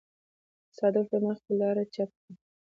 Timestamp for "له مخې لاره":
1.13-1.83